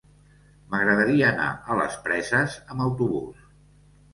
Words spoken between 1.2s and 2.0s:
anar a les